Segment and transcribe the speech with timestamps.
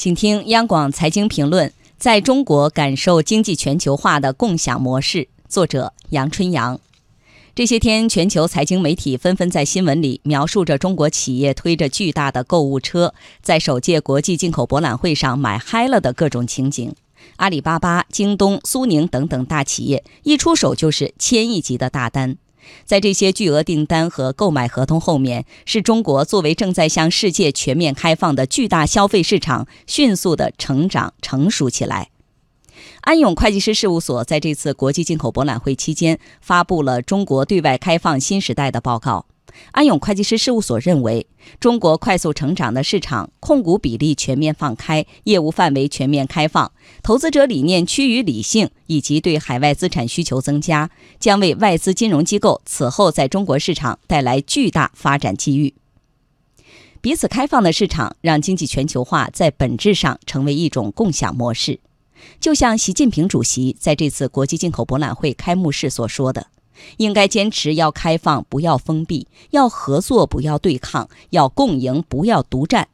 [0.00, 5.28] 请听央广财经评论：在中国感受经济全球化的共享模式。
[5.46, 6.80] 作者杨春阳。
[7.54, 16.94] 这些天，全球财经媒体纷纷在新闻里描述着中国企业推着巨大的购物车，在首届国际进口博览会上买嗨了的各种情景。
[17.36, 22.38] 阿里巴巴、京东、苏宁等等大企业一出手就是千亿级的大单。
[22.84, 32.10] 在这些巨额订单和购买合同后面，是中国作为正在向世界全面开放的巨大消费市场，迅速的成长成熟起来。
[33.02, 39.26] 安永会计师事务所在这次国际进口博览会期间，发布了《中国对外开放新时代》的报告。
[39.72, 41.26] 安永会计师事务所认为，
[41.58, 46.72] 中国快速成长的市场控股比例全面放开，业务范围全面开放，
[47.02, 55.74] 投资者理念趋于理性，以及对海外资产需求增加，将为外资金融机构此后在中国市场带来巨大发展机遇。
[57.00, 61.80] 彼此开放的市场让经济全球化在本质上成为一种共享模式，
[62.38, 66.48] 就像习近平主席在这次国际进口博览会开幕式所说的。
[66.96, 72.88] 应该坚持要开放，不要封闭；要合作，不要对抗；要共赢，不要独占。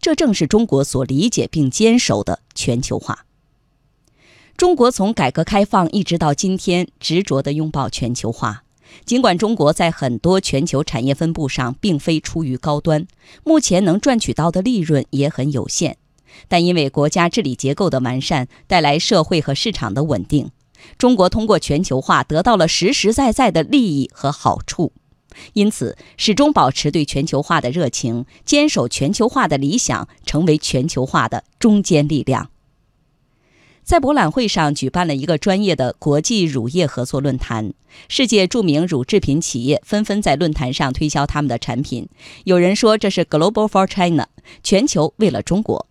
[0.00, 3.24] 这正是中国所理解并坚守的全球化。
[4.56, 8.64] 中国从改革开放一直到今天，执着地拥抱全球化。
[9.04, 13.06] 尽管中国在很多全球产业分布上并非出于高端，
[13.44, 15.96] 目前能赚取到的利润也很有限，
[16.48, 20.50] 但因为国家治理结构的完善，带来社会和市场的稳定。
[20.96, 24.92] 中国通过全球化得到了实实在在的利益和好处，
[25.52, 32.50] 因此始终保持对全球化的热情，坚守全球化的理想，成为全球化的中坚力量。
[33.84, 37.72] 在博览会上举办了一个专业的国际乳业合作论坛，
[38.06, 42.06] 世界著名乳制品企业纷纷在论坛上推销他们的产品。
[42.44, 44.28] 有人说这是 Global for China，
[44.62, 45.87] 全球为了中国。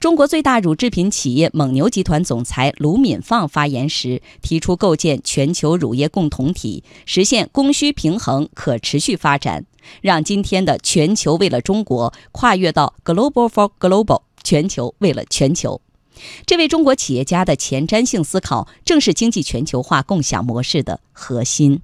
[0.00, 9.64] 中国最大乳制品企业蒙牛集团总裁卢敏放发言时提出，构建全球乳业共同体，实现供需平衡、可持续发展，
[10.00, 15.80] 让今天的全球为了中国跨越到 Global for Global，全球为了全球。
[16.46, 21.80] 这位中国企业家的前瞻性思考，正是经济全球化共享模式的核心。